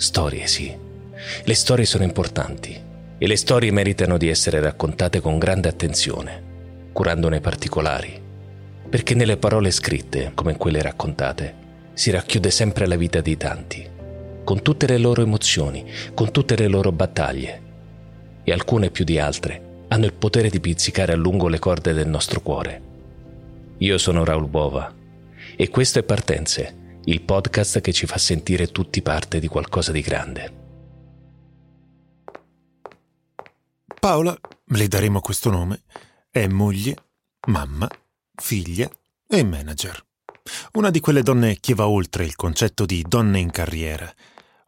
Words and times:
Storie 0.00 0.46
sì 0.46 0.88
le 1.44 1.54
storie 1.54 1.84
sono 1.84 2.04
importanti 2.04 2.88
e 3.18 3.26
le 3.26 3.36
storie 3.36 3.70
meritano 3.70 4.16
di 4.16 4.28
essere 4.28 4.60
raccontate 4.60 5.20
con 5.20 5.38
grande 5.38 5.68
attenzione, 5.68 6.88
curandone 6.92 7.36
i 7.36 7.40
particolari, 7.40 8.20
perché 8.88 9.14
nelle 9.14 9.36
parole 9.36 9.70
scritte, 9.70 10.32
come 10.34 10.52
in 10.52 10.56
quelle 10.56 10.80
raccontate, 10.80 11.54
si 11.92 12.10
racchiude 12.10 12.50
sempre 12.50 12.86
la 12.86 12.96
vita 12.96 13.20
dei 13.20 13.36
tanti, 13.36 13.86
con 14.42 14.62
tutte 14.62 14.86
le 14.86 14.96
loro 14.96 15.22
emozioni, 15.22 15.84
con 16.14 16.30
tutte 16.30 16.56
le 16.56 16.68
loro 16.68 16.90
battaglie, 16.90 17.62
e 18.42 18.52
alcune 18.52 18.90
più 18.90 19.04
di 19.04 19.18
altre 19.18 19.84
hanno 19.88 20.06
il 20.06 20.14
potere 20.14 20.48
di 20.48 20.60
pizzicare 20.60 21.12
a 21.12 21.16
lungo 21.16 21.48
le 21.48 21.58
corde 21.58 21.92
del 21.92 22.08
nostro 22.08 22.40
cuore. 22.40 22.82
Io 23.78 23.98
sono 23.98 24.24
Raul 24.24 24.48
Bova 24.48 24.92
e 25.56 25.68
questo 25.68 25.98
è 25.98 26.02
Partenze, 26.02 26.74
il 27.04 27.22
podcast 27.22 27.80
che 27.80 27.92
ci 27.92 28.06
fa 28.06 28.18
sentire 28.18 28.70
tutti 28.70 29.00
parte 29.00 29.40
di 29.40 29.48
qualcosa 29.48 29.90
di 29.90 30.00
grande. 30.02 30.58
Paola, 33.98 34.38
le 34.64 34.88
daremo 34.88 35.20
questo 35.20 35.50
nome, 35.50 35.82
è 36.30 36.46
moglie, 36.46 36.96
mamma, 37.48 37.88
figlia 38.34 38.90
e 39.26 39.44
manager. 39.44 40.04
Una 40.72 40.90
di 40.90 41.00
quelle 41.00 41.22
donne 41.22 41.58
che 41.60 41.74
va 41.74 41.86
oltre 41.86 42.24
il 42.24 42.36
concetto 42.36 42.86
di 42.86 43.04
donne 43.06 43.38
in 43.38 43.50
carriera. 43.50 44.12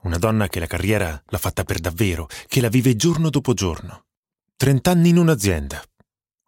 Una 0.03 0.19
donna 0.19 0.48
che 0.48 0.60
la 0.60 0.66
carriera 0.66 1.22
l'ha 1.27 1.38
fatta 1.38 1.64
per 1.64 1.80
davvero, 1.80 2.28
che 2.47 2.60
la 2.60 2.69
vive 2.69 2.97
giorno 2.97 3.30
dopo 3.30 3.55
giorno. 3.55 4.06
Trent'anni 4.56 5.10
in 5.10 5.19
un'azienda. 5.19 5.83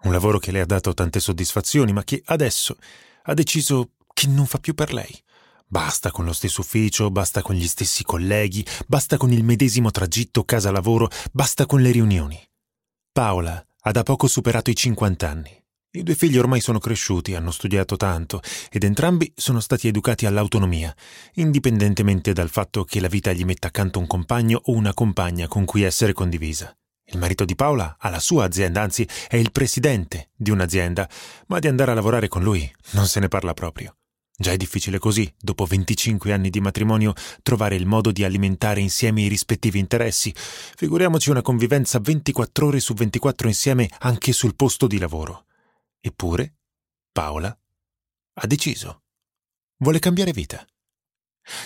Un 0.02 0.12
lavoro 0.12 0.38
che 0.38 0.50
le 0.50 0.60
ha 0.60 0.66
dato 0.66 0.92
tante 0.92 1.20
soddisfazioni, 1.20 1.92
ma 1.92 2.04
che 2.04 2.22
adesso 2.26 2.76
ha 3.22 3.34
deciso 3.34 3.92
che 4.12 4.26
non 4.26 4.46
fa 4.46 4.58
più 4.58 4.74
per 4.74 4.92
lei. 4.92 5.23
Basta 5.74 6.12
con 6.12 6.24
lo 6.24 6.32
stesso 6.32 6.60
ufficio, 6.60 7.10
basta 7.10 7.42
con 7.42 7.56
gli 7.56 7.66
stessi 7.66 8.04
colleghi, 8.04 8.64
basta 8.86 9.16
con 9.16 9.32
il 9.32 9.42
medesimo 9.42 9.90
tragitto 9.90 10.44
casa-lavoro, 10.44 11.10
basta 11.32 11.66
con 11.66 11.82
le 11.82 11.90
riunioni. 11.90 12.40
Paola 13.10 13.60
ha 13.80 13.90
da 13.90 14.04
poco 14.04 14.28
superato 14.28 14.70
i 14.70 14.76
50 14.76 15.28
anni. 15.28 15.50
I 15.96 16.04
due 16.04 16.14
figli 16.14 16.38
ormai 16.38 16.60
sono 16.60 16.78
cresciuti, 16.78 17.34
hanno 17.34 17.50
studiato 17.50 17.96
tanto 17.96 18.40
ed 18.70 18.84
entrambi 18.84 19.32
sono 19.34 19.58
stati 19.58 19.88
educati 19.88 20.26
all'autonomia, 20.26 20.94
indipendentemente 21.34 22.32
dal 22.32 22.50
fatto 22.50 22.84
che 22.84 23.00
la 23.00 23.08
vita 23.08 23.32
gli 23.32 23.44
metta 23.44 23.66
accanto 23.66 23.98
un 23.98 24.06
compagno 24.06 24.60
o 24.66 24.72
una 24.74 24.94
compagna 24.94 25.48
con 25.48 25.64
cui 25.64 25.82
essere 25.82 26.12
condivisa. 26.12 26.72
Il 27.06 27.18
marito 27.18 27.44
di 27.44 27.56
Paola 27.56 27.96
ha 27.98 28.10
la 28.10 28.20
sua 28.20 28.44
azienda, 28.44 28.80
anzi 28.80 29.08
è 29.26 29.34
il 29.34 29.50
presidente 29.50 30.30
di 30.36 30.52
un'azienda, 30.52 31.08
ma 31.48 31.58
di 31.58 31.66
andare 31.66 31.90
a 31.90 31.94
lavorare 31.94 32.28
con 32.28 32.44
lui 32.44 32.72
non 32.92 33.08
se 33.08 33.18
ne 33.18 33.26
parla 33.26 33.54
proprio. 33.54 33.96
Già 34.36 34.50
è 34.50 34.56
difficile 34.56 34.98
così, 34.98 35.32
dopo 35.38 35.64
25 35.64 36.32
anni 36.32 36.50
di 36.50 36.60
matrimonio, 36.60 37.12
trovare 37.42 37.76
il 37.76 37.86
modo 37.86 38.10
di 38.10 38.24
alimentare 38.24 38.80
insieme 38.80 39.22
i 39.22 39.28
rispettivi 39.28 39.78
interessi. 39.78 40.34
Figuriamoci 40.34 41.30
una 41.30 41.42
convivenza 41.42 42.00
24 42.00 42.66
ore 42.66 42.80
su 42.80 42.94
24 42.94 43.46
insieme 43.46 43.88
anche 44.00 44.32
sul 44.32 44.56
posto 44.56 44.88
di 44.88 44.98
lavoro. 44.98 45.46
Eppure, 46.00 46.54
Paola 47.12 47.56
ha 48.34 48.46
deciso. 48.46 49.02
Vuole 49.76 50.00
cambiare 50.00 50.32
vita. 50.32 50.66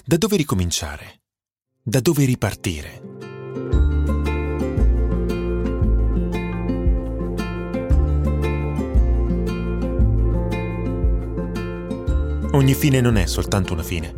Da 0.05 0.17
dove 0.19 0.37
ricominciare? 0.37 1.23
Da 1.83 2.01
dove 2.01 2.27
ripartire? 2.27 3.38
Ogni 12.53 12.73
fine 12.73 13.03
non 13.03 13.19
è 13.19 13.27
soltanto 13.27 13.75
una 13.75 13.83
fine, 13.83 14.15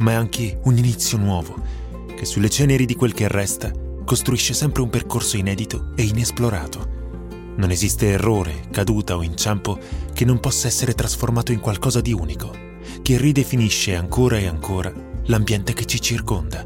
ma 0.00 0.10
è 0.10 0.14
anche 0.14 0.60
un 0.64 0.76
inizio 0.76 1.16
nuovo, 1.16 1.54
che 2.14 2.26
sulle 2.26 2.50
ceneri 2.50 2.84
di 2.84 2.94
quel 2.94 3.14
che 3.14 3.26
resta 3.26 3.72
costruisce 4.04 4.52
sempre 4.52 4.82
un 4.82 4.90
percorso 4.90 5.38
inedito 5.38 5.92
e 5.96 6.02
inesplorato. 6.02 6.98
Non 7.56 7.70
esiste 7.70 8.08
errore, 8.08 8.64
caduta 8.70 9.16
o 9.16 9.22
inciampo 9.22 9.78
che 10.12 10.26
non 10.26 10.40
possa 10.40 10.66
essere 10.66 10.92
trasformato 10.92 11.52
in 11.52 11.60
qualcosa 11.60 12.02
di 12.02 12.12
unico, 12.12 12.54
che 13.00 13.16
ridefinisce 13.16 13.94
ancora 13.94 14.36
e 14.36 14.46
ancora 14.46 14.92
l'ambiente 15.24 15.72
che 15.72 15.86
ci 15.86 16.02
circonda, 16.02 16.62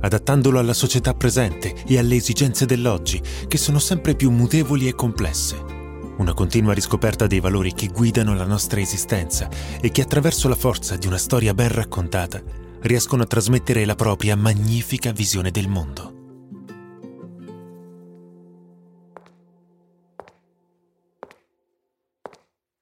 adattandolo 0.00 0.58
alla 0.58 0.74
società 0.74 1.14
presente 1.14 1.74
e 1.86 1.98
alle 1.98 2.16
esigenze 2.16 2.66
dell'oggi, 2.66 3.22
che 3.48 3.56
sono 3.56 3.78
sempre 3.78 4.14
più 4.14 4.30
mutevoli 4.30 4.86
e 4.86 4.94
complesse 4.94 5.80
una 6.18 6.34
continua 6.34 6.72
riscoperta 6.72 7.26
dei 7.26 7.40
valori 7.40 7.72
che 7.72 7.88
guidano 7.88 8.34
la 8.34 8.44
nostra 8.44 8.80
esistenza 8.80 9.48
e 9.80 9.90
che 9.90 10.02
attraverso 10.02 10.48
la 10.48 10.54
forza 10.54 10.96
di 10.96 11.06
una 11.06 11.18
storia 11.18 11.54
ben 11.54 11.68
raccontata 11.68 12.42
riescono 12.80 13.22
a 13.22 13.26
trasmettere 13.26 13.84
la 13.84 13.94
propria 13.94 14.36
magnifica 14.36 15.12
visione 15.12 15.50
del 15.50 15.68
mondo. 15.68 16.10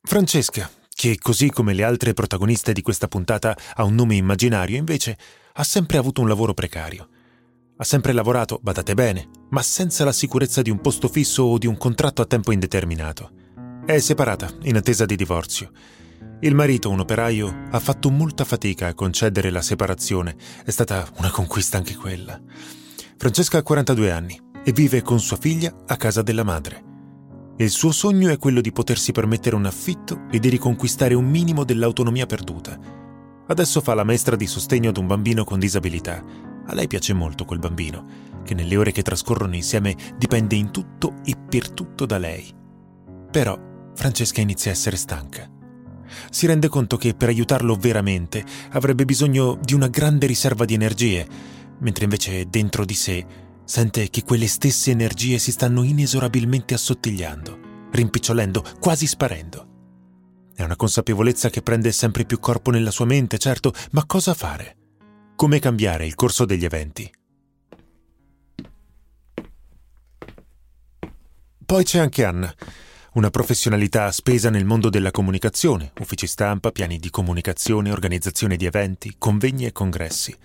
Francesca, 0.03 0.69
che 0.89 1.19
così 1.19 1.51
come 1.51 1.73
le 1.73 1.85
altre 1.85 2.15
protagoniste 2.15 2.73
di 2.73 2.83
questa 2.83 3.07
puntata 3.07 3.57
ha 3.75 3.85
un 3.85 3.95
nome 3.95 4.17
immaginario, 4.17 4.77
invece 4.77 5.17
ha 5.55 5.63
sempre 5.63 5.99
avuto 5.99 6.21
un 6.21 6.29
lavoro 6.29 6.53
precario 6.53 7.09
ha 7.81 7.85
sempre 7.85 8.13
lavorato, 8.13 8.59
badate 8.63 8.93
bene, 8.93 9.29
ma 9.51 9.63
senza 9.63 10.05
la 10.05 10.13
sicurezza 10.13 10.63
di 10.63 10.71
un 10.71 10.81
posto 10.81 11.09
fisso 11.09 11.43
o 11.45 11.59
di 11.59 11.67
un 11.67 11.77
contratto 11.77 12.23
a 12.23 12.27
tempo 12.27 12.53
indeterminato. 12.53 13.31
È 13.85 13.99
separata, 13.99 14.51
in 14.63 14.77
attesa 14.77 15.05
di 15.05 15.17
divorzio. 15.17 15.71
Il 16.41 16.55
marito, 16.55 16.91
un 16.91 17.01
operaio, 17.01 17.67
ha 17.71 17.79
fatto 17.81 18.11
molta 18.11 18.45
fatica 18.45 18.87
a 18.87 18.95
concedere 18.95 19.51
la 19.51 19.63
separazione. 19.63 20.37
È 20.65 20.71
stata 20.71 21.07
una 21.19 21.31
conquista 21.31 21.77
anche 21.77 21.97
quella. 21.97 22.41
Francesca 23.17 23.59
ha 23.59 23.63
42 23.63 24.11
anni 24.11 24.41
e 24.65 24.73
vive 24.73 25.03
con 25.03 25.21
sua 25.21 25.37
figlia 25.37 25.75
a 25.87 25.97
casa 25.97 26.23
della 26.23 26.45
madre. 26.45 26.89
Il 27.57 27.71
suo 27.71 27.93
sogno 27.93 28.31
è 28.31 28.39
quello 28.39 28.61
di 28.61 28.73
potersi 28.73 29.13
permettere 29.13 29.57
un 29.57 29.67
affitto 29.67 30.23
e 30.31 30.39
di 30.39 30.49
riconquistare 30.49 31.15
un 31.15 31.29
minimo 31.29 31.65
dell'autonomia 31.65 32.25
perduta. 32.25 32.79
Adesso 33.49 33.81
fa 33.81 33.95
la 33.95 34.05
maestra 34.05 34.37
di 34.37 34.47
sostegno 34.47 34.91
ad 34.91 34.97
un 34.97 35.07
bambino 35.07 35.45
con 35.45 35.59
disabilità 35.59 36.25
a 36.71 36.75
lei 36.75 36.87
piace 36.87 37.13
molto 37.13 37.45
quel 37.45 37.59
bambino, 37.59 38.29
che 38.45 38.55
nelle 38.55 38.77
ore 38.77 38.93
che 38.93 39.03
trascorrono 39.03 39.55
insieme 39.55 39.97
dipende 40.17 40.55
in 40.55 40.71
tutto 40.71 41.17
e 41.25 41.35
per 41.37 41.71
tutto 41.71 42.07
da 42.07 42.19
lei. 42.19 42.49
Però 43.31 43.59
Francesca 43.95 44.41
inizia 44.41 44.71
a 44.71 44.75
essere 44.75 44.97
stanca. 44.97 45.49
Si 46.31 46.47
rende 46.47 46.69
conto 46.69 46.97
che 46.97 47.15
per 47.15 47.29
aiutarlo 47.29 47.75
veramente 47.77 48.45
avrebbe 48.71 49.05
bisogno 49.05 49.59
di 49.63 49.75
una 49.75 49.89
grande 49.89 50.27
riserva 50.27 50.65
di 50.65 50.75
energie, 50.75 51.27
mentre 51.79 52.05
invece 52.05 52.49
dentro 52.49 52.85
di 52.85 52.95
sé 52.95 53.27
sente 53.65 54.11
che 54.11 54.25
quelle 54.25 54.49
stesse 54.49 54.91
energie 54.91 55.39
si 55.39 55.53
stanno 55.53 55.85
inesorabilmente 55.85 56.75
assottigliando, 56.75 57.89
rimpicciolendo, 57.93 58.65
quasi 58.81 59.07
sparendo. 59.07 59.69
È 60.55 60.65
una 60.65 60.77
consapevolezza 60.77 61.51
che 61.51 61.63
prende 61.63 61.93
sempre 61.93 62.25
più 62.25 62.41
corpo 62.41 62.71
nella 62.71 62.91
sua 62.91 63.05
mente, 63.05 63.39
certo, 63.39 63.73
ma 63.93 64.05
cosa 64.07 64.35
fare? 64.35 64.80
Come 65.41 65.59
cambiare 65.59 66.05
il 66.05 66.15
corso 66.17 66.45
degli 66.45 66.67
eventi? 66.67 67.11
Poi 71.65 71.83
c'è 71.83 71.99
anche 71.99 72.25
Anna, 72.27 72.55
una 73.15 73.31
professionalità 73.31 74.13
spesa 74.13 74.51
nel 74.51 74.67
mondo 74.67 74.91
della 74.91 75.11
comunicazione, 75.11 75.93
uffici 76.01 76.27
stampa, 76.27 76.73
piani 76.73 76.99
di 76.99 77.09
comunicazione, 77.09 77.91
organizzazione 77.91 78.57
di 78.57 78.67
eventi, 78.67 79.15
convegni 79.17 79.65
e 79.65 79.73
congressi. 79.73 80.37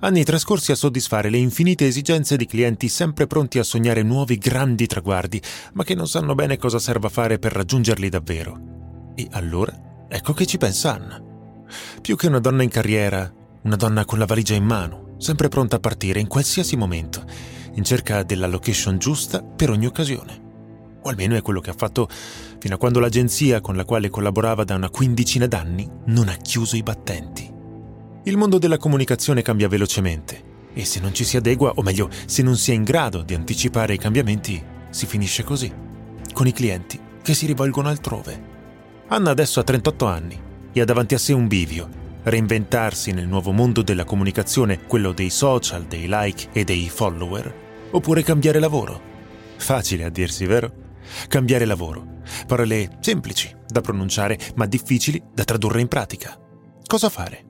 Anni 0.00 0.24
trascorsi 0.24 0.72
a 0.72 0.74
soddisfare 0.74 1.30
le 1.30 1.38
infinite 1.38 1.86
esigenze 1.86 2.36
di 2.36 2.46
clienti 2.46 2.88
sempre 2.88 3.28
pronti 3.28 3.60
a 3.60 3.62
sognare 3.62 4.02
nuovi 4.02 4.38
grandi 4.38 4.88
traguardi, 4.88 5.40
ma 5.74 5.84
che 5.84 5.94
non 5.94 6.08
sanno 6.08 6.34
bene 6.34 6.56
cosa 6.56 6.80
serva 6.80 7.08
fare 7.08 7.38
per 7.38 7.52
raggiungerli 7.52 8.08
davvero. 8.08 9.12
E 9.14 9.28
allora 9.30 10.06
ecco 10.08 10.32
che 10.32 10.46
ci 10.46 10.58
pensa 10.58 10.94
Anna. 10.94 11.22
Più 12.02 12.16
che 12.16 12.26
una 12.26 12.40
donna 12.40 12.64
in 12.64 12.70
carriera, 12.70 13.32
una 13.66 13.74
donna 13.74 14.04
con 14.04 14.20
la 14.20 14.26
valigia 14.26 14.54
in 14.54 14.64
mano, 14.64 15.16
sempre 15.18 15.48
pronta 15.48 15.76
a 15.76 15.80
partire 15.80 16.20
in 16.20 16.28
qualsiasi 16.28 16.76
momento, 16.76 17.24
in 17.74 17.82
cerca 17.82 18.22
della 18.22 18.46
location 18.46 18.96
giusta 18.96 19.42
per 19.42 19.70
ogni 19.70 19.86
occasione. 19.86 20.44
O 21.02 21.08
almeno 21.08 21.34
è 21.34 21.42
quello 21.42 21.60
che 21.60 21.70
ha 21.70 21.76
fatto 21.76 22.08
fino 22.60 22.76
a 22.76 22.78
quando 22.78 23.00
l'agenzia 23.00 23.60
con 23.60 23.74
la 23.74 23.84
quale 23.84 24.08
collaborava 24.08 24.62
da 24.62 24.76
una 24.76 24.88
quindicina 24.88 25.48
d'anni 25.48 25.90
non 26.06 26.28
ha 26.28 26.36
chiuso 26.36 26.76
i 26.76 26.84
battenti. 26.84 27.52
Il 28.22 28.36
mondo 28.36 28.58
della 28.58 28.78
comunicazione 28.78 29.42
cambia 29.42 29.68
velocemente 29.68 30.54
E 30.72 30.84
se 30.84 31.00
non 31.00 31.12
ci 31.12 31.24
si 31.24 31.36
adegua, 31.36 31.72
o 31.74 31.82
meglio, 31.82 32.08
se 32.26 32.42
non 32.42 32.56
si 32.56 32.70
è 32.70 32.74
in 32.74 32.84
grado 32.84 33.22
di 33.22 33.34
anticipare 33.34 33.94
i 33.94 33.98
cambiamenti, 33.98 34.62
si 34.90 35.06
finisce 35.06 35.42
così, 35.42 35.72
con 36.32 36.46
i 36.46 36.52
clienti 36.52 37.00
che 37.20 37.34
si 37.34 37.46
rivolgono 37.46 37.88
altrove. 37.88 38.54
Anna 39.08 39.30
adesso 39.30 39.58
ha 39.58 39.64
38 39.64 40.06
anni 40.06 40.40
e 40.72 40.80
ha 40.80 40.84
davanti 40.84 41.14
a 41.14 41.18
sé 41.18 41.32
un 41.32 41.48
bivio. 41.48 42.04
Reinventarsi 42.28 43.12
nel 43.12 43.28
nuovo 43.28 43.52
mondo 43.52 43.82
della 43.82 44.02
comunicazione, 44.02 44.82
quello 44.82 45.12
dei 45.12 45.30
social, 45.30 45.84
dei 45.84 46.06
like 46.08 46.48
e 46.50 46.64
dei 46.64 46.88
follower, 46.88 47.88
oppure 47.92 48.24
cambiare 48.24 48.58
lavoro. 48.58 49.00
Facile 49.56 50.02
a 50.02 50.08
dirsi, 50.08 50.44
vero? 50.44 50.72
Cambiare 51.28 51.64
lavoro. 51.64 52.04
Parole 52.48 52.98
semplici 52.98 53.54
da 53.68 53.80
pronunciare, 53.80 54.36
ma 54.56 54.66
difficili 54.66 55.22
da 55.32 55.44
tradurre 55.44 55.80
in 55.80 55.86
pratica. 55.86 56.36
Cosa 56.84 57.10
fare? 57.10 57.44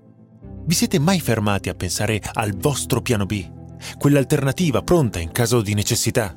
Vi 0.67 0.75
siete 0.75 0.99
mai 0.99 1.20
fermati 1.20 1.70
a 1.70 1.75
pensare 1.75 2.20
al 2.34 2.55
vostro 2.55 3.00
piano 3.00 3.25
B? 3.25 3.50
Quell'alternativa 3.96 4.82
pronta 4.82 5.19
in 5.19 5.32
caso 5.32 5.62
di 5.62 5.73
necessità? 5.73 6.37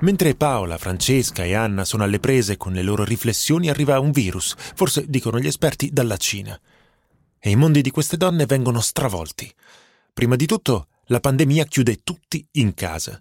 Mentre 0.00 0.34
Paola, 0.34 0.76
Francesca 0.76 1.44
e 1.44 1.54
Anna 1.54 1.84
sono 1.84 2.02
alle 2.02 2.18
prese 2.18 2.56
con 2.56 2.72
le 2.72 2.82
loro 2.82 3.04
riflessioni, 3.04 3.68
arriva 3.68 4.00
un 4.00 4.10
virus, 4.10 4.54
forse 4.74 5.04
dicono 5.08 5.38
gli 5.38 5.46
esperti, 5.46 5.90
dalla 5.92 6.16
Cina. 6.16 6.58
E 7.38 7.50
i 7.50 7.56
mondi 7.56 7.80
di 7.80 7.90
queste 7.90 8.16
donne 8.16 8.44
vengono 8.46 8.80
stravolti. 8.80 9.52
Prima 10.12 10.36
di 10.36 10.46
tutto, 10.46 10.88
la 11.06 11.20
pandemia 11.20 11.64
chiude 11.64 12.02
tutti 12.02 12.46
in 12.52 12.74
casa. 12.74 13.18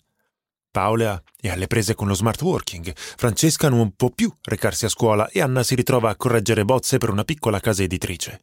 Paola 0.72 1.22
è 1.40 1.50
alle 1.50 1.68
prese 1.68 1.94
con 1.94 2.08
lo 2.08 2.16
smart 2.16 2.42
working, 2.42 2.92
Francesca 2.96 3.70
non 3.70 3.96
può 3.96 4.10
più 4.10 4.34
recarsi 4.42 4.86
a 4.86 4.90
scuola 4.90 5.30
e 5.30 5.42
Anna 5.42 5.62
si 5.62 5.76
ritrova 5.76 6.10
a 6.10 6.16
correggere 6.16 6.66
bozze 6.66 6.98
per 6.98 7.12
una 7.12 7.24
piccola 7.24 7.60
casa 7.60 7.84
editrice. 7.84 8.42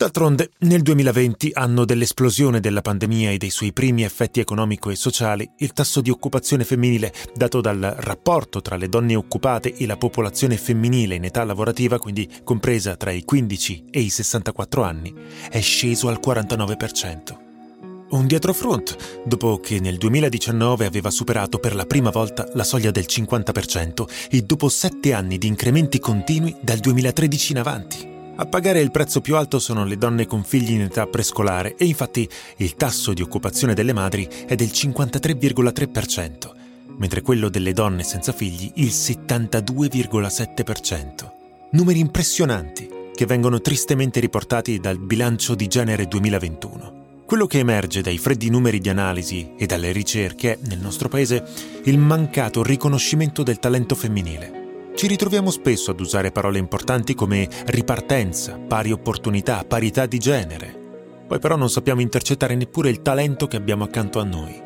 D'altronde, 0.00 0.50
nel 0.58 0.82
2020, 0.82 1.50
anno 1.54 1.84
dell'esplosione 1.84 2.60
della 2.60 2.82
pandemia 2.82 3.32
e 3.32 3.36
dei 3.36 3.50
suoi 3.50 3.72
primi 3.72 4.04
effetti 4.04 4.38
economico 4.38 4.90
e 4.90 4.94
sociali, 4.94 5.50
il 5.56 5.72
tasso 5.72 6.00
di 6.00 6.08
occupazione 6.08 6.62
femminile, 6.62 7.12
dato 7.34 7.60
dal 7.60 7.96
rapporto 7.98 8.62
tra 8.62 8.76
le 8.76 8.88
donne 8.88 9.16
occupate 9.16 9.74
e 9.74 9.86
la 9.86 9.96
popolazione 9.96 10.56
femminile 10.56 11.16
in 11.16 11.24
età 11.24 11.42
lavorativa, 11.42 11.98
quindi 11.98 12.30
compresa 12.44 12.94
tra 12.94 13.10
i 13.10 13.24
15 13.24 13.86
e 13.90 13.98
i 13.98 14.08
64 14.08 14.84
anni, 14.84 15.12
è 15.50 15.60
sceso 15.60 16.06
al 16.06 16.20
49%. 16.24 17.36
Un 18.10 18.28
dietrofront, 18.28 19.24
dopo 19.24 19.58
che 19.58 19.80
nel 19.80 19.98
2019 19.98 20.86
aveva 20.86 21.10
superato 21.10 21.58
per 21.58 21.74
la 21.74 21.86
prima 21.86 22.10
volta 22.10 22.48
la 22.52 22.62
soglia 22.62 22.92
del 22.92 23.06
50% 23.08 24.04
e 24.30 24.42
dopo 24.42 24.68
sette 24.68 25.12
anni 25.12 25.38
di 25.38 25.48
incrementi 25.48 25.98
continui 25.98 26.54
dal 26.60 26.78
2013 26.78 27.50
in 27.50 27.58
avanti. 27.58 28.17
A 28.40 28.46
pagare 28.46 28.78
il 28.78 28.92
prezzo 28.92 29.20
più 29.20 29.34
alto 29.34 29.58
sono 29.58 29.84
le 29.84 29.98
donne 29.98 30.24
con 30.24 30.44
figli 30.44 30.70
in 30.70 30.82
età 30.82 31.08
prescolare 31.08 31.74
e 31.76 31.86
infatti 31.86 32.28
il 32.58 32.76
tasso 32.76 33.12
di 33.12 33.20
occupazione 33.20 33.74
delle 33.74 33.92
madri 33.92 34.28
è 34.46 34.54
del 34.54 34.68
53,3%, 34.68 36.52
mentre 36.98 37.22
quello 37.22 37.48
delle 37.48 37.72
donne 37.72 38.04
senza 38.04 38.32
figli 38.32 38.70
il 38.76 38.90
72,7%. 38.90 41.32
Numeri 41.72 41.98
impressionanti 41.98 42.88
che 43.12 43.26
vengono 43.26 43.60
tristemente 43.60 44.20
riportati 44.20 44.78
dal 44.78 45.00
bilancio 45.00 45.56
di 45.56 45.66
genere 45.66 46.06
2021. 46.06 47.22
Quello 47.26 47.48
che 47.48 47.58
emerge 47.58 48.02
dai 48.02 48.18
freddi 48.18 48.50
numeri 48.50 48.78
di 48.78 48.88
analisi 48.88 49.54
e 49.58 49.66
dalle 49.66 49.90
ricerche 49.90 50.52
è, 50.52 50.58
nel 50.68 50.78
nostro 50.78 51.08
paese, 51.08 51.44
il 51.86 51.98
mancato 51.98 52.62
riconoscimento 52.62 53.42
del 53.42 53.58
talento 53.58 53.96
femminile. 53.96 54.57
Ci 54.98 55.06
ritroviamo 55.06 55.52
spesso 55.52 55.92
ad 55.92 56.00
usare 56.00 56.32
parole 56.32 56.58
importanti 56.58 57.14
come 57.14 57.48
ripartenza, 57.66 58.58
pari 58.58 58.90
opportunità, 58.90 59.62
parità 59.64 60.06
di 60.06 60.18
genere. 60.18 61.22
Poi 61.28 61.38
però 61.38 61.54
non 61.54 61.70
sappiamo 61.70 62.00
intercettare 62.00 62.56
neppure 62.56 62.90
il 62.90 63.00
talento 63.00 63.46
che 63.46 63.56
abbiamo 63.56 63.84
accanto 63.84 64.18
a 64.18 64.24
noi. 64.24 64.60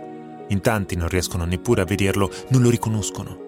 In 0.49 0.62
tanti 0.62 0.96
non 0.96 1.08
riescono 1.08 1.44
neppure 1.44 1.82
a 1.82 1.84
vederlo, 1.84 2.31
non 2.49 2.62
lo 2.62 2.70
riconoscono. 2.70 3.38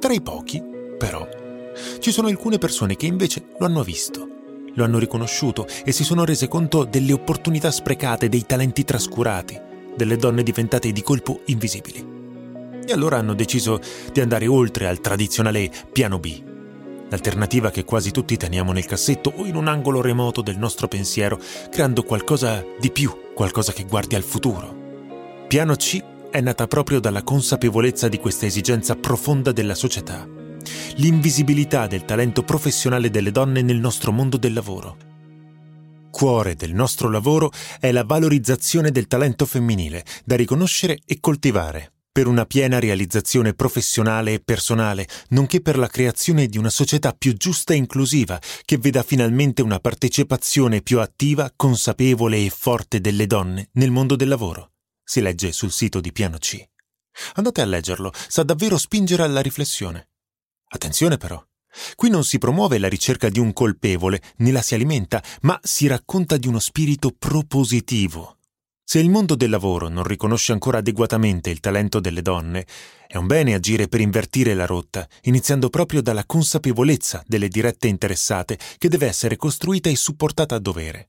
Tra 0.00 0.14
i 0.14 0.22
pochi, 0.22 0.62
però, 0.96 1.28
ci 1.98 2.10
sono 2.10 2.28
alcune 2.28 2.56
persone 2.56 2.96
che 2.96 3.04
invece 3.04 3.48
lo 3.58 3.66
hanno 3.66 3.82
visto, 3.82 4.26
lo 4.72 4.84
hanno 4.84 4.98
riconosciuto 4.98 5.66
e 5.84 5.92
si 5.92 6.02
sono 6.02 6.24
rese 6.24 6.48
conto 6.48 6.84
delle 6.84 7.12
opportunità 7.12 7.70
sprecate, 7.70 8.30
dei 8.30 8.46
talenti 8.46 8.84
trascurati, 8.84 9.60
delle 9.94 10.16
donne 10.16 10.42
diventate 10.42 10.92
di 10.92 11.02
colpo 11.02 11.42
invisibili 11.44 12.15
e 12.86 12.92
allora 12.92 13.18
hanno 13.18 13.34
deciso 13.34 13.80
di 14.12 14.20
andare 14.20 14.46
oltre 14.46 14.86
al 14.86 15.00
tradizionale 15.00 15.70
piano 15.92 16.18
B, 16.18 16.42
l'alternativa 17.08 17.70
che 17.70 17.84
quasi 17.84 18.10
tutti 18.10 18.36
teniamo 18.36 18.72
nel 18.72 18.86
cassetto 18.86 19.32
o 19.36 19.44
in 19.44 19.56
un 19.56 19.66
angolo 19.66 20.00
remoto 20.00 20.40
del 20.40 20.56
nostro 20.56 20.88
pensiero, 20.88 21.38
creando 21.70 22.02
qualcosa 22.04 22.64
di 22.78 22.90
più, 22.90 23.32
qualcosa 23.34 23.72
che 23.72 23.84
guardi 23.84 24.14
al 24.14 24.22
futuro. 24.22 24.84
Piano 25.48 25.74
C 25.74 26.02
è 26.30 26.40
nata 26.40 26.66
proprio 26.66 27.00
dalla 27.00 27.22
consapevolezza 27.22 28.08
di 28.08 28.18
questa 28.18 28.46
esigenza 28.46 28.94
profonda 28.94 29.52
della 29.52 29.74
società, 29.74 30.26
l'invisibilità 30.96 31.86
del 31.86 32.04
talento 32.04 32.42
professionale 32.42 33.10
delle 33.10 33.30
donne 33.30 33.62
nel 33.62 33.78
nostro 33.78 34.12
mondo 34.12 34.36
del 34.36 34.52
lavoro. 34.52 34.96
Cuore 36.10 36.54
del 36.54 36.72
nostro 36.72 37.10
lavoro 37.10 37.52
è 37.78 37.92
la 37.92 38.04
valorizzazione 38.04 38.90
del 38.90 39.06
talento 39.06 39.44
femminile, 39.44 40.04
da 40.24 40.34
riconoscere 40.34 41.00
e 41.04 41.18
coltivare 41.20 41.90
per 42.16 42.28
una 42.28 42.46
piena 42.46 42.78
realizzazione 42.78 43.52
professionale 43.52 44.32
e 44.32 44.40
personale, 44.40 45.06
nonché 45.28 45.60
per 45.60 45.76
la 45.76 45.86
creazione 45.86 46.46
di 46.46 46.56
una 46.56 46.70
società 46.70 47.12
più 47.12 47.34
giusta 47.34 47.74
e 47.74 47.76
inclusiva, 47.76 48.40
che 48.64 48.78
veda 48.78 49.02
finalmente 49.02 49.60
una 49.60 49.80
partecipazione 49.80 50.80
più 50.80 51.00
attiva, 51.00 51.52
consapevole 51.54 52.42
e 52.42 52.48
forte 52.48 53.02
delle 53.02 53.26
donne 53.26 53.68
nel 53.72 53.90
mondo 53.90 54.16
del 54.16 54.28
lavoro. 54.28 54.70
Si 55.04 55.20
legge 55.20 55.52
sul 55.52 55.70
sito 55.70 56.00
di 56.00 56.10
Piano 56.10 56.38
C. 56.38 56.66
Andate 57.34 57.60
a 57.60 57.66
leggerlo, 57.66 58.10
sa 58.28 58.42
davvero 58.44 58.78
spingere 58.78 59.22
alla 59.22 59.42
riflessione. 59.42 60.08
Attenzione 60.68 61.18
però. 61.18 61.46
Qui 61.96 62.08
non 62.08 62.24
si 62.24 62.38
promuove 62.38 62.78
la 62.78 62.88
ricerca 62.88 63.28
di 63.28 63.40
un 63.40 63.52
colpevole, 63.52 64.22
né 64.36 64.52
la 64.52 64.62
si 64.62 64.72
alimenta, 64.72 65.22
ma 65.42 65.60
si 65.62 65.86
racconta 65.86 66.38
di 66.38 66.48
uno 66.48 66.60
spirito 66.60 67.10
propositivo, 67.10 68.35
se 68.88 69.00
il 69.00 69.10
mondo 69.10 69.34
del 69.34 69.50
lavoro 69.50 69.88
non 69.88 70.04
riconosce 70.04 70.52
ancora 70.52 70.78
adeguatamente 70.78 71.50
il 71.50 71.58
talento 71.58 71.98
delle 71.98 72.22
donne, 72.22 72.64
è 73.08 73.16
un 73.16 73.26
bene 73.26 73.52
agire 73.52 73.88
per 73.88 74.00
invertire 74.00 74.54
la 74.54 74.64
rotta, 74.64 75.08
iniziando 75.22 75.70
proprio 75.70 76.00
dalla 76.00 76.24
consapevolezza 76.24 77.20
delle 77.26 77.48
dirette 77.48 77.88
interessate 77.88 78.56
che 78.78 78.88
deve 78.88 79.08
essere 79.08 79.34
costruita 79.34 79.90
e 79.90 79.96
supportata 79.96 80.54
a 80.54 80.60
dovere. 80.60 81.08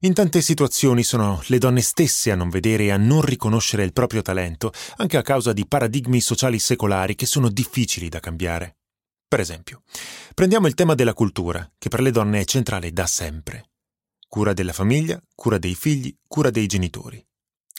In 0.00 0.14
tante 0.14 0.40
situazioni 0.40 1.04
sono 1.04 1.40
le 1.46 1.58
donne 1.58 1.80
stesse 1.80 2.32
a 2.32 2.34
non 2.34 2.48
vedere 2.48 2.86
e 2.86 2.90
a 2.90 2.96
non 2.96 3.20
riconoscere 3.20 3.84
il 3.84 3.92
proprio 3.92 4.20
talento, 4.20 4.72
anche 4.96 5.16
a 5.16 5.22
causa 5.22 5.52
di 5.52 5.64
paradigmi 5.64 6.20
sociali 6.20 6.58
secolari 6.58 7.14
che 7.14 7.26
sono 7.26 7.48
difficili 7.48 8.08
da 8.08 8.18
cambiare. 8.18 8.78
Per 9.28 9.38
esempio, 9.38 9.82
prendiamo 10.34 10.66
il 10.66 10.74
tema 10.74 10.96
della 10.96 11.14
cultura, 11.14 11.70
che 11.78 11.88
per 11.88 12.00
le 12.00 12.10
donne 12.10 12.40
è 12.40 12.44
centrale 12.44 12.92
da 12.92 13.06
sempre. 13.06 13.66
Cura 14.34 14.54
della 14.54 14.72
famiglia, 14.72 15.22
cura 15.34 15.58
dei 15.58 15.74
figli, 15.74 16.10
cura 16.26 16.48
dei 16.48 16.66
genitori. 16.66 17.22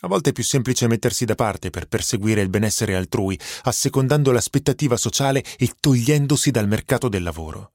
A 0.01 0.07
volte 0.07 0.29
è 0.29 0.33
più 0.33 0.43
semplice 0.43 0.85
mettersi 0.85 1.25
da 1.25 1.33
parte 1.33 1.71
per 1.71 1.87
perseguire 1.87 2.41
il 2.41 2.49
benessere 2.49 2.95
altrui, 2.95 3.39
assecondando 3.63 4.31
l'aspettativa 4.31 4.95
sociale 4.95 5.43
e 5.57 5.71
togliendosi 5.79 6.51
dal 6.51 6.67
mercato 6.67 7.09
del 7.09 7.23
lavoro. 7.23 7.71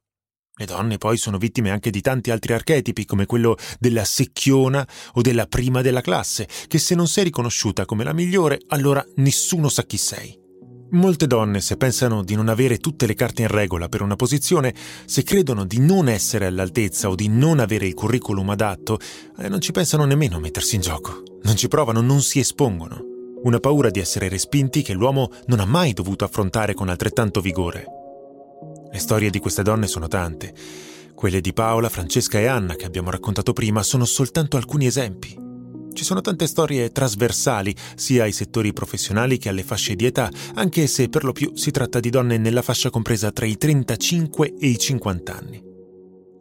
Le 0.54 0.64
donne 0.64 0.96
poi 0.96 1.16
sono 1.16 1.38
vittime 1.38 1.72
anche 1.72 1.90
di 1.90 2.00
tanti 2.00 2.30
altri 2.30 2.52
archetipi, 2.52 3.04
come 3.04 3.26
quello 3.26 3.56
della 3.80 4.04
secchiona 4.04 4.86
o 5.14 5.22
della 5.22 5.46
prima 5.46 5.82
della 5.82 6.00
classe, 6.00 6.46
che 6.68 6.78
se 6.78 6.94
non 6.94 7.08
sei 7.08 7.24
riconosciuta 7.24 7.84
come 7.84 8.04
la 8.04 8.12
migliore, 8.12 8.60
allora 8.68 9.04
nessuno 9.16 9.68
sa 9.68 9.82
chi 9.82 9.96
sei. 9.96 10.47
Molte 10.90 11.26
donne, 11.26 11.60
se 11.60 11.76
pensano 11.76 12.24
di 12.24 12.34
non 12.34 12.48
avere 12.48 12.78
tutte 12.78 13.06
le 13.06 13.14
carte 13.14 13.42
in 13.42 13.48
regola 13.48 13.90
per 13.90 14.00
una 14.00 14.16
posizione, 14.16 14.74
se 15.04 15.22
credono 15.22 15.66
di 15.66 15.80
non 15.80 16.08
essere 16.08 16.46
all'altezza 16.46 17.10
o 17.10 17.14
di 17.14 17.28
non 17.28 17.60
avere 17.60 17.86
il 17.86 17.92
curriculum 17.92 18.48
adatto, 18.48 18.98
eh, 19.38 19.50
non 19.50 19.60
ci 19.60 19.70
pensano 19.70 20.06
nemmeno 20.06 20.36
a 20.36 20.40
mettersi 20.40 20.76
in 20.76 20.80
gioco. 20.80 21.22
Non 21.42 21.56
ci 21.56 21.68
provano, 21.68 22.00
non 22.00 22.22
si 22.22 22.38
espongono. 22.38 23.04
Una 23.42 23.60
paura 23.60 23.90
di 23.90 24.00
essere 24.00 24.28
respinti 24.28 24.80
che 24.80 24.94
l'uomo 24.94 25.30
non 25.46 25.60
ha 25.60 25.66
mai 25.66 25.92
dovuto 25.92 26.24
affrontare 26.24 26.72
con 26.72 26.88
altrettanto 26.88 27.42
vigore. 27.42 27.84
Le 28.90 28.98
storie 28.98 29.28
di 29.28 29.40
queste 29.40 29.62
donne 29.62 29.86
sono 29.88 30.08
tante. 30.08 30.54
Quelle 31.14 31.42
di 31.42 31.52
Paola, 31.52 31.90
Francesca 31.90 32.38
e 32.38 32.46
Anna 32.46 32.76
che 32.76 32.86
abbiamo 32.86 33.10
raccontato 33.10 33.52
prima 33.52 33.82
sono 33.82 34.06
soltanto 34.06 34.56
alcuni 34.56 34.86
esempi. 34.86 35.47
Ci 35.98 36.04
sono 36.04 36.20
tante 36.20 36.46
storie 36.46 36.92
trasversali, 36.92 37.74
sia 37.96 38.22
ai 38.22 38.30
settori 38.30 38.72
professionali 38.72 39.36
che 39.36 39.48
alle 39.48 39.64
fasce 39.64 39.96
di 39.96 40.06
età, 40.06 40.30
anche 40.54 40.86
se 40.86 41.08
per 41.08 41.24
lo 41.24 41.32
più 41.32 41.56
si 41.56 41.72
tratta 41.72 41.98
di 41.98 42.08
donne 42.08 42.38
nella 42.38 42.62
fascia 42.62 42.88
compresa 42.88 43.32
tra 43.32 43.44
i 43.44 43.56
35 43.56 44.54
e 44.60 44.68
i 44.68 44.78
50 44.78 45.36
anni. 45.36 45.60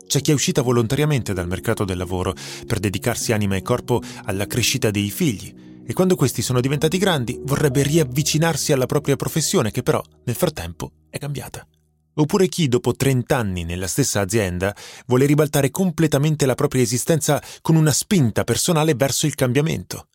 C'è 0.05 0.21
chi 0.21 0.29
è 0.29 0.35
uscita 0.35 0.61
volontariamente 0.61 1.33
dal 1.33 1.47
mercato 1.47 1.85
del 1.85 1.97
lavoro 1.97 2.35
per 2.67 2.77
dedicarsi 2.77 3.33
anima 3.33 3.55
e 3.55 3.63
corpo 3.63 3.99
alla 4.25 4.45
crescita 4.45 4.91
dei 4.91 5.09
figli 5.09 5.51
e 5.83 5.91
quando 5.93 6.15
questi 6.15 6.43
sono 6.43 6.61
diventati 6.61 6.99
grandi 6.99 7.39
vorrebbe 7.41 7.81
riavvicinarsi 7.81 8.73
alla 8.73 8.85
propria 8.85 9.15
professione 9.15 9.71
che 9.71 9.81
però 9.81 10.03
nel 10.25 10.35
frattempo 10.35 10.91
è 11.09 11.17
cambiata. 11.17 11.67
Oppure 12.19 12.47
chi, 12.47 12.67
dopo 12.67 12.95
30 12.95 13.37
anni 13.37 13.63
nella 13.63 13.87
stessa 13.87 14.21
azienda, 14.21 14.75
vuole 15.05 15.25
ribaltare 15.25 15.69
completamente 15.69 16.45
la 16.45 16.55
propria 16.55 16.81
esistenza 16.81 17.41
con 17.61 17.75
una 17.75 17.91
spinta 17.91 18.43
personale 18.43 18.95
verso 18.95 19.25
il 19.25 19.35
cambiamento. 19.35 20.09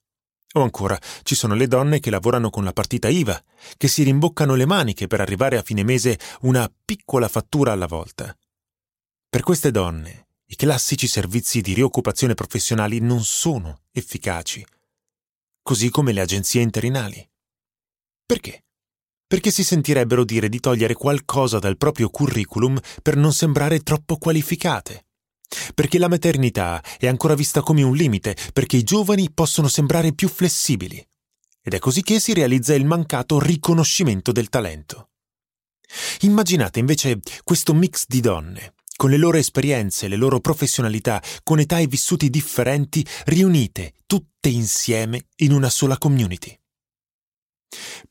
O 0.55 0.63
ancora, 0.63 0.99
ci 1.23 1.35
sono 1.35 1.55
le 1.55 1.67
donne 1.67 2.01
che 2.01 2.11
lavorano 2.11 2.51
con 2.51 2.65
la 2.65 2.73
partita 2.73 3.09
IVA, 3.09 3.43
che 3.77 3.89
si 3.89 4.03
rimboccano 4.03 4.55
le 4.55 4.67
maniche 4.67 5.07
per 5.07 5.21
arrivare 5.21 5.57
a 5.57 5.63
fine 5.63 5.83
mese 5.83 6.19
una 6.41 6.71
piccola 6.85 7.29
fattura 7.29 7.73
alla 7.73 7.87
volta. 7.87 8.37
Per 9.29 9.43
queste 9.43 9.71
donne, 9.71 10.27
i 10.47 10.57
classici 10.57 11.07
servizi 11.07 11.63
di 11.63 11.73
rioccupazione 11.73 12.35
professionali 12.35 12.99
non 12.99 13.25
sono 13.25 13.83
efficaci, 13.93 14.67
così 15.63 15.89
come 15.89 16.13
le 16.13 16.21
agenzie 16.21 16.61
interinali. 16.61 17.27
Perché? 18.27 18.65
Perché 19.33 19.51
si 19.51 19.65
sentirebbero 19.65 20.27
dire 20.27 20.51
di 20.51 20.61
togliere 20.61 20.93
qualcosa 20.93 21.59
dal 21.59 21.79
proprio 21.79 22.11
curriculum 22.11 22.79
per 23.01 23.17
non 23.17 23.33
sembrare 23.33 23.81
troppo 23.81 24.19
qualificate 24.19 25.07
perché 25.75 25.99
la 25.99 26.09
maternità 26.09 26.83
è 26.99 27.07
ancora 27.07 27.35
vista 27.35 27.63
come 27.63 27.83
un 27.83 27.95
limite, 27.95 28.37
perché 28.53 28.77
i 28.77 28.83
giovani 28.83 29.31
possono 29.33 29.69
sembrare 29.69 30.13
più 30.13 30.29
flessibili. 30.29 31.03
Ed 31.63 31.75
è 31.75 31.79
così 31.79 32.03
che 32.03 32.21
si 32.21 32.35
realizza 32.35 32.75
il 32.75 32.85
mancato 32.85 33.39
riconoscimento 33.39 34.33
del 34.33 34.49
talento. 34.49 35.11
Immaginate 36.21 36.79
invece 36.79 37.21
questo 37.43 37.75
mix 37.75 38.05
di 38.07 38.21
donne, 38.21 38.75
con 38.97 39.11
le 39.11 39.17
loro 39.17 39.39
esperienze, 39.39 40.09
le 40.09 40.17
loro 40.17 40.41
professionalità, 40.41 41.23
con 41.43 41.59
età 41.59 41.79
e 41.79 41.87
vissuti 41.87 42.29
differenti, 42.31 43.07
riunite 43.25 43.95
tutte 44.07 44.49
insieme 44.49 45.27
in 45.37 45.53
una 45.53 45.71
sola 45.71 45.97
community. 45.99 46.59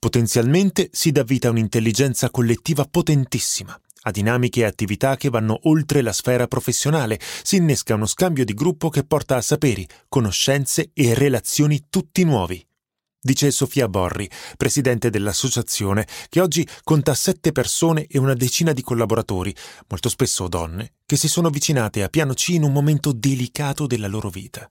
Potenzialmente 0.01 0.89
si 0.91 1.11
dà 1.11 1.21
vita 1.21 1.49
a 1.49 1.51
un'intelligenza 1.51 2.31
collettiva 2.31 2.87
potentissima, 2.89 3.79
a 4.01 4.09
dinamiche 4.09 4.61
e 4.61 4.63
attività 4.63 5.15
che 5.15 5.29
vanno 5.29 5.59
oltre 5.65 6.01
la 6.01 6.11
sfera 6.11 6.47
professionale, 6.47 7.19
si 7.43 7.57
innesca 7.57 7.93
uno 7.93 8.07
scambio 8.07 8.43
di 8.43 8.55
gruppo 8.55 8.89
che 8.89 9.03
porta 9.03 9.35
a 9.35 9.41
saperi, 9.41 9.87
conoscenze 10.09 10.89
e 10.95 11.13
relazioni 11.13 11.85
tutti 11.87 12.23
nuovi. 12.23 12.65
Dice 13.21 13.51
Sofia 13.51 13.87
Borri, 13.87 14.27
presidente 14.57 15.11
dell'associazione, 15.11 16.07
che 16.29 16.41
oggi 16.41 16.67
conta 16.83 17.13
sette 17.13 17.51
persone 17.51 18.07
e 18.07 18.17
una 18.17 18.33
decina 18.33 18.73
di 18.73 18.81
collaboratori, 18.81 19.55
molto 19.87 20.09
spesso 20.09 20.47
donne, 20.47 20.93
che 21.05 21.15
si 21.15 21.27
sono 21.27 21.49
avvicinate 21.49 22.01
a 22.01 22.09
Piano 22.09 22.33
C 22.33 22.47
in 22.47 22.63
un 22.63 22.71
momento 22.71 23.11
delicato 23.11 23.85
della 23.85 24.07
loro 24.07 24.31
vita. 24.31 24.67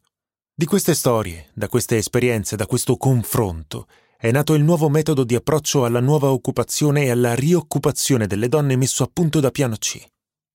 Di 0.52 0.66
queste 0.66 0.92
storie, 0.92 1.50
da 1.54 1.68
queste 1.68 1.98
esperienze, 1.98 2.56
da 2.56 2.66
questo 2.66 2.96
confronto, 2.96 3.86
è 4.20 4.30
nato 4.30 4.52
il 4.52 4.62
nuovo 4.62 4.90
metodo 4.90 5.24
di 5.24 5.34
approccio 5.34 5.86
alla 5.86 6.00
nuova 6.00 6.30
occupazione 6.30 7.04
e 7.04 7.10
alla 7.10 7.34
rioccupazione 7.34 8.26
delle 8.26 8.48
donne 8.48 8.76
messo 8.76 9.02
a 9.02 9.10
punto 9.10 9.40
da 9.40 9.50
piano 9.50 9.76
C. 9.76 9.98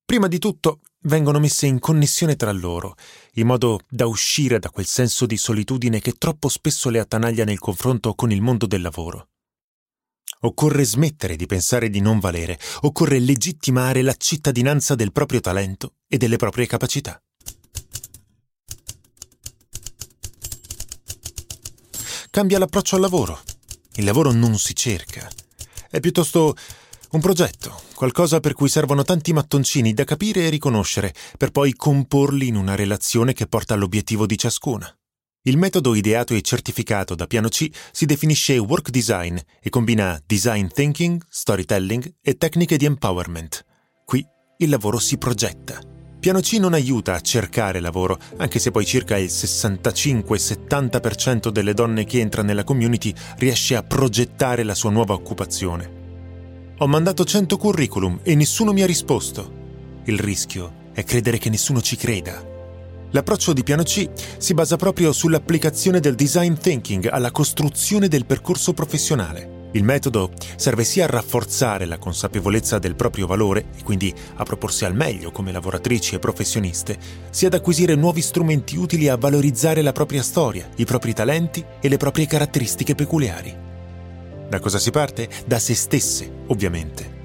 Prima 0.06 0.28
di 0.28 0.38
tutto 0.38 0.82
vengono 1.06 1.40
messe 1.40 1.66
in 1.66 1.80
connessione 1.80 2.36
tra 2.36 2.52
loro, 2.52 2.94
in 3.34 3.48
modo 3.48 3.80
da 3.90 4.06
uscire 4.06 4.60
da 4.60 4.70
quel 4.70 4.86
senso 4.86 5.26
di 5.26 5.36
solitudine 5.36 6.00
che 6.00 6.12
troppo 6.12 6.48
spesso 6.48 6.92
le 6.92 7.00
attanaglia 7.00 7.44
nel 7.44 7.58
confronto 7.58 8.14
con 8.14 8.32
il 8.32 8.40
mondo 8.40 8.68
del 8.68 8.82
lavoro. 8.82 9.30
Occorre 10.42 10.86
smettere 10.86 11.36
di 11.36 11.48
pensare 11.48 11.90
di 11.90 12.02
non 12.02 12.20
valere, 12.20 12.60
occorre 12.82 13.18
legittimare 13.18 14.04
la 14.04 14.14
cittadinanza 14.14 14.94
del 14.94 15.12
proprio 15.12 15.40
talento 15.40 15.94
e 16.08 16.18
delle 16.18 16.38
proprie 16.38 16.68
capacità. 16.68 17.20
Cambia 22.30 22.60
l'approccio 22.60 22.96
al 22.96 23.02
lavoro. 23.02 23.40
Il 23.96 24.04
lavoro 24.04 24.32
non 24.32 24.58
si 24.58 24.76
cerca. 24.76 25.30
È 25.90 26.00
piuttosto 26.00 26.56
un 27.12 27.22
progetto, 27.22 27.82
qualcosa 27.94 28.42
per 28.42 28.54
cui 28.54 28.68
servono 28.68 29.04
tanti 29.04 29.32
mattoncini 29.32 29.94
da 29.94 30.04
capire 30.04 30.46
e 30.46 30.50
riconoscere, 30.50 31.14
per 31.38 31.52
poi 31.52 31.74
comporli 31.74 32.48
in 32.48 32.56
una 32.56 32.76
relazione 32.76 33.32
che 33.34 33.48
porta 33.48 33.74
all'obiettivo 33.74 34.26
di 34.26 34.38
ciascuna. 34.38 34.94
Il 35.44 35.58
metodo 35.58 35.96
ideato 35.96 36.34
e 36.34 36.42
certificato 36.42 37.16
da 37.16 37.28
Piano 37.28 37.48
C 37.48 37.70
si 37.92 38.06
definisce 38.06 38.58
work 38.58 38.90
design 38.90 39.38
e 39.62 39.70
combina 39.70 40.22
design 40.26 40.68
thinking, 40.68 41.24
storytelling 41.30 42.16
e 42.22 42.36
tecniche 42.36 42.78
di 42.78 42.86
empowerment. 42.86 43.64
Qui 44.04 44.26
il 44.58 44.70
lavoro 44.70 45.00
si 45.00 45.18
progetta. 45.18 45.95
Piano 46.26 46.40
C 46.40 46.54
non 46.54 46.74
aiuta 46.74 47.14
a 47.14 47.22
cercare 47.22 47.80
lavoro, 47.80 48.18
anche 48.38 48.58
se 48.58 48.72
poi 48.72 48.84
circa 48.84 49.16
il 49.16 49.28
65-70% 49.28 51.50
delle 51.50 51.76
donne 51.76 52.04
che 52.04 52.20
entra 52.20 52.42
nella 52.42 52.64
community 52.64 53.14
riesce 53.38 53.76
a 53.76 53.84
progettare 53.84 54.64
la 54.64 54.74
sua 54.74 54.90
nuova 54.90 55.14
occupazione. 55.14 56.74
Ho 56.80 56.88
mandato 56.88 57.26
100 57.26 57.58
curriculum 57.58 58.22
e 58.24 58.34
nessuno 58.34 58.74
mi 58.74 58.82
ha 58.82 58.88
risposto. 58.88 60.02
Il 60.06 60.18
rischio 60.18 60.90
è 60.94 61.04
credere 61.04 61.38
che 61.38 61.52
nessuno 61.52 61.80
ci 61.80 61.96
creda. 61.96 62.44
L'approccio 63.12 63.54
di 63.54 63.62
Piano 63.62 63.84
C 63.84 64.10
si 64.40 64.56
basa 64.56 64.78
proprio 64.78 65.14
sull'applicazione 65.14 66.00
del 66.00 66.16
design 66.16 66.56
thinking 66.56 67.06
alla 67.06 67.30
costruzione 67.30 68.08
del 68.08 68.26
percorso 68.26 68.74
professionale. 68.74 69.55
Il 69.76 69.84
metodo 69.84 70.32
serve 70.56 70.86
sia 70.86 71.04
a 71.04 71.08
rafforzare 71.08 71.84
la 71.84 71.98
consapevolezza 71.98 72.80
del 72.80 72.96
proprio 72.96 73.28
valore 73.28 73.66
e 73.76 73.84
quindi 73.84 74.14
a 74.36 74.44
proporsi 74.46 74.86
al 74.86 74.96
meglio 74.96 75.32
come 75.32 75.52
lavoratrici 75.52 76.16
e 76.16 76.20
professioniste, 76.20 76.98
sia 77.30 77.50
ad 77.50 77.56
acquisire 77.56 77.94
nuovi 77.96 78.22
strumenti 78.22 78.78
utili 78.78 79.10
a 79.10 79.18
valorizzare 79.18 79.82
la 79.82 79.92
propria 79.92 80.24
storia, 80.24 80.70
i 80.78 80.86
propri 80.86 81.12
talenti 81.12 81.62
e 81.82 81.90
le 81.90 81.98
proprie 81.98 82.26
caratteristiche 82.26 82.96
peculiari. 82.96 83.54
Da 84.48 84.60
cosa 84.62 84.80
si 84.80 84.92
parte? 84.92 85.28
Da 85.46 85.60
se 85.60 85.76
stesse, 85.76 86.32
ovviamente. 86.48 87.24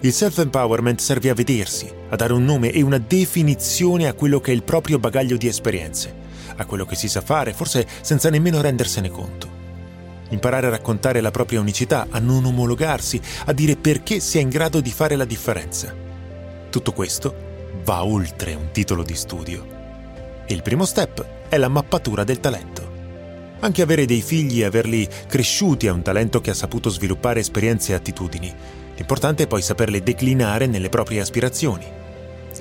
Il 0.00 0.12
self-empowerment 0.12 0.98
serve 0.98 1.30
a 1.30 1.34
vedersi, 1.34 1.88
a 2.08 2.16
dare 2.16 2.32
un 2.32 2.44
nome 2.44 2.72
e 2.72 2.82
una 2.82 2.98
definizione 2.98 4.08
a 4.08 4.14
quello 4.14 4.40
che 4.40 4.50
è 4.50 4.54
il 4.54 4.64
proprio 4.64 4.98
bagaglio 4.98 5.36
di 5.36 5.46
esperienze, 5.46 6.12
a 6.56 6.64
quello 6.66 6.84
che 6.84 6.96
si 6.96 7.06
sa 7.06 7.20
fare, 7.20 7.52
forse 7.52 7.86
senza 8.00 8.28
nemmeno 8.28 8.60
rendersene 8.60 9.08
conto 9.08 9.51
imparare 10.32 10.66
a 10.66 10.70
raccontare 10.70 11.20
la 11.20 11.30
propria 11.30 11.60
unicità, 11.60 12.06
a 12.10 12.18
non 12.18 12.44
omologarsi, 12.44 13.20
a 13.46 13.52
dire 13.52 13.76
perché 13.76 14.20
si 14.20 14.38
è 14.38 14.40
in 14.40 14.48
grado 14.48 14.80
di 14.80 14.90
fare 14.90 15.16
la 15.16 15.24
differenza. 15.24 15.94
Tutto 16.70 16.92
questo 16.92 17.34
va 17.84 18.04
oltre 18.04 18.54
un 18.54 18.70
titolo 18.72 19.02
di 19.02 19.14
studio. 19.14 19.80
Il 20.46 20.62
primo 20.62 20.84
step 20.84 21.24
è 21.48 21.56
la 21.56 21.68
mappatura 21.68 22.24
del 22.24 22.40
talento. 22.40 22.90
Anche 23.60 23.82
avere 23.82 24.06
dei 24.06 24.22
figli 24.22 24.60
e 24.60 24.64
averli 24.64 25.08
cresciuti 25.28 25.86
è 25.86 25.90
un 25.90 26.02
talento 26.02 26.40
che 26.40 26.50
ha 26.50 26.54
saputo 26.54 26.88
sviluppare 26.88 27.40
esperienze 27.40 27.92
e 27.92 27.94
attitudini. 27.94 28.52
L'importante 28.96 29.44
è 29.44 29.46
poi 29.46 29.62
saperle 29.62 30.02
declinare 30.02 30.66
nelle 30.66 30.88
proprie 30.88 31.20
aspirazioni. 31.20 31.86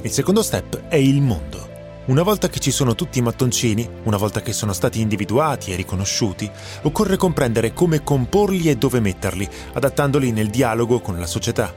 Il 0.04 0.12
secondo 0.12 0.44
step 0.44 0.88
è 0.88 0.96
il 0.96 1.22
mondo. 1.22 1.61
Una 2.04 2.24
volta 2.24 2.50
che 2.50 2.58
ci 2.58 2.72
sono 2.72 2.96
tutti 2.96 3.20
i 3.20 3.22
mattoncini, 3.22 3.88
una 4.06 4.18
volta 4.18 4.42
che 4.42 4.54
sono 4.54 4.74
stati 4.74 5.00
individuati 5.00 5.72
e 5.72 5.76
riconosciuti, 5.76 6.50
occorre 6.82 7.16
comprendere 7.16 7.74
come 7.74 8.04
comporli 8.04 8.70
e 8.72 8.76
dove 8.76 9.00
metterli, 9.00 9.48
adattandoli 9.74 10.32
nel 10.32 10.50
dialogo 10.50 11.00
con 11.00 11.20
la 11.20 11.28
società. 11.28 11.72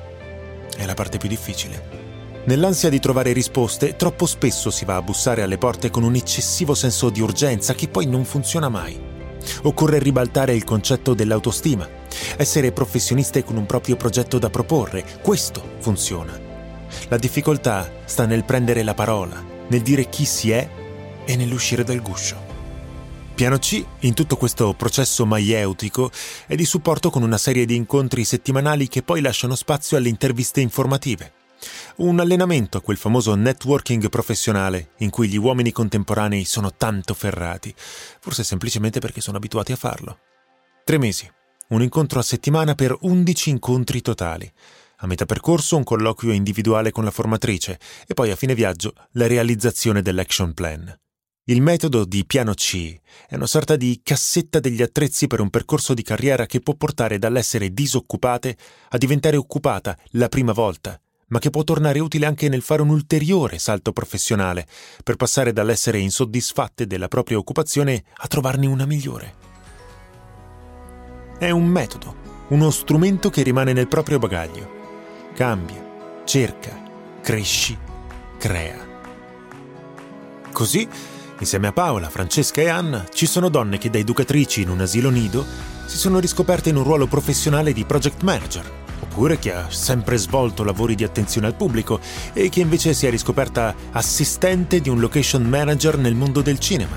È 0.74 0.86
la 0.86 0.94
parte 0.94 1.18
più 1.18 1.28
difficile. 1.28 2.42
Nell'ansia 2.46 2.88
di 2.88 3.00
trovare 3.00 3.32
risposte, 3.32 3.96
troppo 3.96 4.24
spesso 4.24 4.70
si 4.70 4.86
va 4.86 4.96
a 4.96 5.02
bussare 5.02 5.42
alle 5.42 5.58
porte 5.58 5.90
con 5.90 6.02
un 6.02 6.14
eccessivo 6.14 6.74
senso 6.74 7.10
di 7.10 7.20
urgenza 7.20 7.74
che 7.74 7.88
poi 7.88 8.06
non 8.06 8.24
funziona 8.24 8.70
mai. 8.70 8.98
Occorre 9.64 9.98
ribaltare 9.98 10.54
il 10.54 10.64
concetto 10.64 11.12
dell'autostima, 11.12 11.86
essere 12.38 12.72
professioniste 12.72 13.44
con 13.44 13.58
un 13.58 13.66
proprio 13.66 13.96
progetto 13.96 14.38
da 14.38 14.48
proporre, 14.48 15.04
questo 15.20 15.62
funziona. 15.80 16.40
La 17.08 17.18
difficoltà 17.18 17.90
sta 18.06 18.24
nel 18.24 18.44
prendere 18.44 18.82
la 18.82 18.94
parola, 18.94 19.52
nel 19.68 19.82
dire 19.82 20.08
chi 20.08 20.24
si 20.24 20.50
è 20.50 20.68
e 21.24 21.36
nell'uscire 21.36 21.84
dal 21.84 22.02
guscio. 22.02 22.52
Piano 23.34 23.58
C, 23.58 23.84
in 24.00 24.14
tutto 24.14 24.36
questo 24.36 24.74
processo 24.74 25.26
maieutico, 25.26 26.10
è 26.46 26.54
di 26.54 26.64
supporto 26.64 27.10
con 27.10 27.24
una 27.24 27.38
serie 27.38 27.66
di 27.66 27.74
incontri 27.74 28.24
settimanali 28.24 28.86
che 28.86 29.02
poi 29.02 29.20
lasciano 29.20 29.56
spazio 29.56 29.96
alle 29.96 30.08
interviste 30.08 30.60
informative. 30.60 31.32
Un 31.96 32.20
allenamento 32.20 32.78
a 32.78 32.80
quel 32.80 32.96
famoso 32.96 33.34
networking 33.34 34.08
professionale 34.08 34.90
in 34.98 35.10
cui 35.10 35.28
gli 35.28 35.36
uomini 35.36 35.72
contemporanei 35.72 36.44
sono 36.44 36.74
tanto 36.74 37.12
ferrati, 37.12 37.74
forse 37.76 38.44
semplicemente 38.44 39.00
perché 39.00 39.20
sono 39.20 39.38
abituati 39.38 39.72
a 39.72 39.76
farlo. 39.76 40.18
Tre 40.84 40.98
mesi, 40.98 41.28
un 41.68 41.82
incontro 41.82 42.20
a 42.20 42.22
settimana 42.22 42.74
per 42.76 42.96
11 43.00 43.50
incontri 43.50 44.00
totali, 44.00 44.50
a 45.04 45.06
metà 45.06 45.26
percorso 45.26 45.76
un 45.76 45.84
colloquio 45.84 46.32
individuale 46.32 46.90
con 46.90 47.04
la 47.04 47.10
formatrice 47.10 47.78
e 48.06 48.14
poi 48.14 48.30
a 48.30 48.36
fine 48.36 48.54
viaggio 48.54 48.94
la 49.12 49.26
realizzazione 49.26 50.00
dell'action 50.00 50.54
plan. 50.54 50.92
Il 51.46 51.60
metodo 51.60 52.06
di 52.06 52.24
piano 52.24 52.54
C 52.54 52.98
è 53.28 53.34
una 53.34 53.46
sorta 53.46 53.76
di 53.76 54.00
cassetta 54.02 54.60
degli 54.60 54.80
attrezzi 54.80 55.26
per 55.26 55.40
un 55.40 55.50
percorso 55.50 55.92
di 55.92 56.02
carriera 56.02 56.46
che 56.46 56.60
può 56.60 56.74
portare 56.74 57.18
dall'essere 57.18 57.74
disoccupate 57.74 58.56
a 58.88 58.96
diventare 58.96 59.36
occupata 59.36 59.94
la 60.12 60.28
prima 60.28 60.52
volta, 60.52 60.98
ma 61.28 61.38
che 61.38 61.50
può 61.50 61.62
tornare 61.62 61.98
utile 61.98 62.24
anche 62.24 62.48
nel 62.48 62.62
fare 62.62 62.80
un 62.80 62.88
ulteriore 62.88 63.58
salto 63.58 63.92
professionale, 63.92 64.66
per 65.02 65.16
passare 65.16 65.52
dall'essere 65.52 65.98
insoddisfatte 65.98 66.86
della 66.86 67.08
propria 67.08 67.36
occupazione 67.36 68.04
a 68.16 68.26
trovarne 68.26 68.66
una 68.66 68.86
migliore. 68.86 69.34
È 71.38 71.50
un 71.50 71.66
metodo, 71.66 72.16
uno 72.48 72.70
strumento 72.70 73.28
che 73.28 73.42
rimane 73.42 73.74
nel 73.74 73.88
proprio 73.88 74.18
bagaglio 74.18 74.82
cambia, 75.34 76.22
cerca, 76.24 76.80
cresci, 77.20 77.76
crea. 78.38 78.78
Così, 80.52 80.88
insieme 81.40 81.66
a 81.66 81.72
Paola, 81.72 82.08
Francesca 82.08 82.60
e 82.60 82.68
Anna, 82.68 83.04
ci 83.12 83.26
sono 83.26 83.48
donne 83.48 83.78
che 83.78 83.90
da 83.90 83.98
educatrici 83.98 84.62
in 84.62 84.70
un 84.70 84.80
asilo 84.80 85.10
nido 85.10 85.44
si 85.86 85.96
sono 85.96 86.20
riscoperte 86.20 86.68
in 86.68 86.76
un 86.76 86.84
ruolo 86.84 87.08
professionale 87.08 87.72
di 87.72 87.84
project 87.84 88.22
manager, 88.22 88.70
oppure 89.00 89.40
chi 89.40 89.50
ha 89.50 89.68
sempre 89.70 90.16
svolto 90.18 90.62
lavori 90.62 90.94
di 90.94 91.02
attenzione 91.02 91.48
al 91.48 91.56
pubblico 91.56 91.98
e 92.32 92.48
chi 92.48 92.60
invece 92.60 92.94
si 92.94 93.06
è 93.06 93.10
riscoperta 93.10 93.74
assistente 93.90 94.80
di 94.80 94.88
un 94.88 95.00
location 95.00 95.42
manager 95.42 95.98
nel 95.98 96.14
mondo 96.14 96.42
del 96.42 96.60
cinema. 96.60 96.96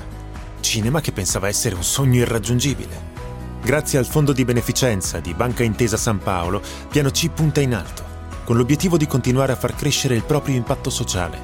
Cinema 0.60 1.02
che 1.02 1.12
pensava 1.12 1.48
essere 1.48 1.74
un 1.74 1.84
sogno 1.84 2.20
irraggiungibile. 2.20 3.16
Grazie 3.64 3.98
al 3.98 4.06
fondo 4.06 4.32
di 4.32 4.46
beneficenza 4.46 5.20
di 5.20 5.34
Banca 5.34 5.64
Intesa 5.64 5.98
San 5.98 6.20
Paolo, 6.20 6.62
Piano 6.88 7.10
C 7.10 7.30
punta 7.30 7.60
in 7.60 7.74
alto, 7.74 8.17
con 8.48 8.56
l'obiettivo 8.56 8.96
di 8.96 9.08
continuare 9.08 9.52
a 9.52 9.58
far 9.58 9.76
crescere 9.76 10.16
il 10.16 10.24
proprio 10.24 10.56
impatto 10.56 10.90
sociale. 10.90 11.38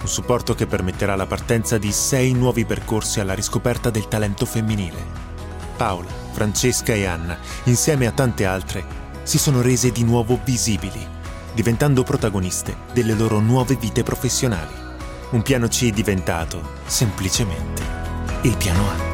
Un 0.00 0.08
supporto 0.08 0.54
che 0.54 0.66
permetterà 0.66 1.14
la 1.14 1.26
partenza 1.26 1.76
di 1.76 1.92
sei 1.92 2.32
nuovi 2.32 2.64
percorsi 2.64 3.20
alla 3.20 3.34
riscoperta 3.34 3.90
del 3.90 4.08
talento 4.08 4.46
femminile. 4.46 5.04
Paola, 5.76 6.08
Francesca 6.32 6.94
e 6.94 7.04
Anna, 7.04 7.36
insieme 7.64 8.06
a 8.06 8.12
tante 8.12 8.46
altre, 8.46 8.82
si 9.22 9.36
sono 9.36 9.60
rese 9.60 9.92
di 9.92 10.02
nuovo 10.02 10.40
visibili, 10.42 11.06
diventando 11.52 12.04
protagoniste 12.04 12.74
delle 12.94 13.12
loro 13.12 13.38
nuove 13.40 13.76
vite 13.76 14.02
professionali. 14.02 14.72
Un 15.32 15.42
piano 15.42 15.68
C 15.68 15.88
è 15.88 15.90
diventato, 15.90 16.62
semplicemente, 16.86 17.82
il 18.44 18.56
piano 18.56 18.88
A. 18.88 19.09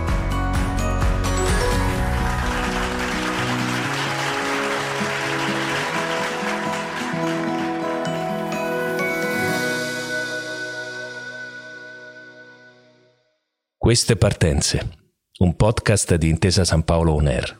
Queste 13.87 14.17
partenze 14.17 15.13
un 15.39 15.55
podcast 15.55 16.17
di 16.17 16.29
Intesa 16.29 16.65
San 16.65 16.83
Paolo 16.83 17.13
On 17.13 17.29
Air, 17.29 17.57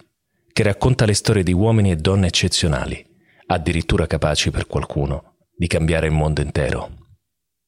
che 0.53 0.65
racconta 0.65 1.05
le 1.05 1.15
storie 1.15 1.45
di 1.45 1.53
uomini 1.53 1.93
e 1.93 1.97
donne 1.97 2.27
eccezionali, 2.27 3.01
addirittura 3.47 4.09
capaci 4.09 4.51
per 4.51 4.67
qualcuno 4.67 5.37
di 5.57 5.69
cambiare 5.69 6.07
il 6.07 6.13
mondo 6.13 6.41
intero. 6.41 6.97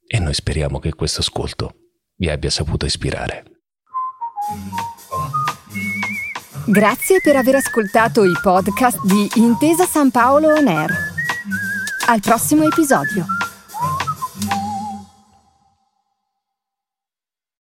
E 0.05 0.19
noi 0.19 0.35
speriamo 0.35 0.81
che 0.81 0.93
questo 0.93 1.21
ascolto 1.21 1.73
vi 2.17 2.29
abbia 2.31 2.51
saputo 2.51 2.85
ispirare. 2.85 3.45
Grazie 6.67 7.21
per 7.23 7.37
aver 7.37 7.55
ascoltato 7.55 8.25
i 8.25 8.35
podcast 8.43 8.99
di 9.05 9.29
Intesa 9.37 9.85
San 9.85 10.11
Paolo 10.11 10.49
On 10.49 10.67
Air. 10.67 10.91
Al 12.09 12.19
prossimo 12.21 12.65
episodio. 12.65 13.38